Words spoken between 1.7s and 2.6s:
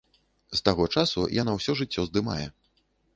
жыццё здымае.